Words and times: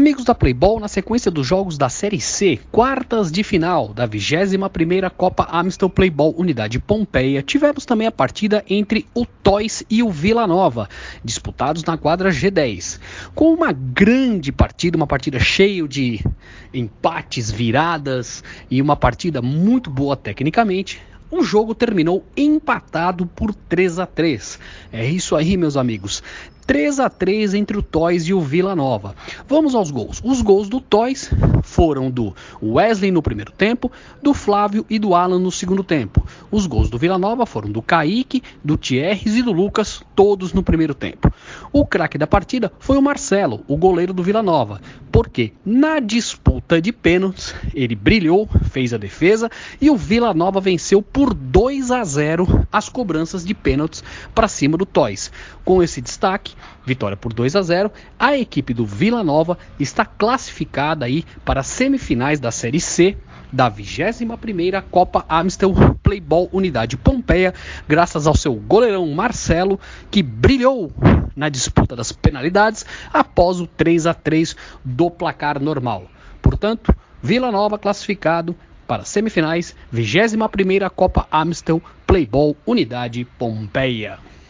Amigos 0.00 0.24
da 0.24 0.34
Playball, 0.34 0.80
na 0.80 0.88
sequência 0.88 1.30
dos 1.30 1.46
jogos 1.46 1.76
da 1.76 1.90
Série 1.90 2.22
C, 2.22 2.58
quartas 2.72 3.30
de 3.30 3.44
final 3.44 3.92
da 3.92 4.08
21ª 4.08 5.10
Copa 5.10 5.46
Amstel 5.52 5.90
Playball 5.90 6.34
Unidade 6.38 6.78
Pompeia, 6.78 7.42
tivemos 7.42 7.84
também 7.84 8.06
a 8.06 8.10
partida 8.10 8.64
entre 8.66 9.04
o 9.14 9.26
Toys 9.26 9.84
e 9.90 10.02
o 10.02 10.08
Vila 10.08 10.46
Nova, 10.46 10.88
disputados 11.22 11.84
na 11.84 11.98
quadra 11.98 12.30
G10. 12.30 12.98
Com 13.34 13.52
uma 13.52 13.72
grande 13.72 14.50
partida, 14.50 14.96
uma 14.96 15.06
partida 15.06 15.38
cheia 15.38 15.86
de 15.86 16.24
empates, 16.72 17.50
viradas 17.50 18.42
e 18.70 18.80
uma 18.80 18.96
partida 18.96 19.42
muito 19.42 19.90
boa 19.90 20.16
tecnicamente, 20.16 20.98
o 21.30 21.42
jogo 21.42 21.74
terminou 21.74 22.24
empatado 22.36 23.26
por 23.26 23.54
3 23.54 23.98
a 23.98 24.06
3. 24.06 24.58
É 24.92 25.08
isso 25.08 25.36
aí, 25.36 25.56
meus 25.56 25.76
amigos. 25.76 26.22
3 26.70 27.00
a 27.00 27.10
3 27.10 27.54
entre 27.54 27.76
o 27.76 27.82
Toys 27.82 28.28
e 28.28 28.32
o 28.32 28.40
Vila 28.40 28.76
Nova. 28.76 29.16
Vamos 29.48 29.74
aos 29.74 29.90
gols. 29.90 30.20
Os 30.24 30.40
gols 30.40 30.68
do 30.68 30.80
Toys 30.80 31.28
foram 31.64 32.08
do 32.08 32.32
Wesley 32.62 33.10
no 33.10 33.20
primeiro 33.20 33.50
tempo, 33.50 33.90
do 34.22 34.32
Flávio 34.32 34.86
e 34.88 34.96
do 34.96 35.12
Alan 35.12 35.40
no 35.40 35.50
segundo 35.50 35.82
tempo. 35.82 36.24
Os 36.48 36.66
gols 36.66 36.88
do 36.88 36.96
Vila 36.96 37.18
Nova 37.18 37.44
foram 37.44 37.72
do 37.72 37.82
Kaique, 37.82 38.40
do 38.62 38.76
Thierry 38.76 39.38
e 39.38 39.42
do 39.42 39.50
Lucas, 39.50 40.00
todos 40.14 40.52
no 40.52 40.62
primeiro 40.62 40.94
tempo. 40.94 41.32
O 41.72 41.86
craque 41.86 42.18
da 42.18 42.26
partida 42.26 42.72
foi 42.80 42.98
o 42.98 43.02
Marcelo, 43.02 43.64
o 43.68 43.76
goleiro 43.76 44.12
do 44.12 44.24
Vila 44.24 44.42
Nova, 44.42 44.80
porque 45.12 45.52
na 45.64 46.00
disputa 46.00 46.80
de 46.80 46.92
pênaltis 46.92 47.54
ele 47.72 47.94
brilhou, 47.94 48.48
fez 48.70 48.92
a 48.92 48.98
defesa 48.98 49.48
e 49.80 49.88
o 49.88 49.96
Vila 49.96 50.34
Nova 50.34 50.60
venceu 50.60 51.00
por 51.00 51.32
2 51.32 51.92
a 51.92 52.02
0 52.02 52.66
as 52.72 52.88
cobranças 52.88 53.44
de 53.44 53.54
pênaltis 53.54 54.02
para 54.34 54.48
cima 54.48 54.76
do 54.76 54.84
Toys. 54.84 55.30
Com 55.64 55.80
esse 55.80 56.00
destaque, 56.00 56.56
vitória 56.84 57.16
por 57.16 57.32
2 57.32 57.54
a 57.54 57.62
0, 57.62 57.92
a 58.18 58.36
equipe 58.36 58.74
do 58.74 58.84
Vila 58.84 59.22
Nova 59.22 59.56
está 59.78 60.04
classificada 60.04 61.04
aí 61.04 61.24
para 61.44 61.60
as 61.60 61.68
semifinais 61.68 62.40
da 62.40 62.50
Série 62.50 62.80
C 62.80 63.16
da 63.52 63.70
21ª 63.70 64.82
Copa 64.90 65.24
Amstel 65.28 65.74
Playball 66.02 66.48
Unidade 66.52 66.96
Pompeia, 66.96 67.54
graças 67.88 68.26
ao 68.26 68.36
seu 68.36 68.54
goleirão 68.54 69.06
Marcelo, 69.12 69.78
que 70.10 70.22
brilhou 70.22 70.92
na 71.34 71.48
disputa 71.48 71.96
das 71.96 72.12
penalidades 72.12 72.84
após 73.12 73.60
o 73.60 73.66
3 73.66 74.06
a 74.06 74.14
3 74.14 74.56
do 74.84 75.10
placar 75.10 75.60
normal. 75.60 76.06
Portanto, 76.42 76.94
Vila 77.22 77.52
Nova 77.52 77.78
classificado 77.78 78.56
para 78.86 79.04
semifinais, 79.04 79.76
21ª 79.94 80.90
Copa 80.90 81.26
Amstel 81.30 81.80
Playball 82.06 82.56
Unidade 82.66 83.24
Pompeia. 83.38 84.29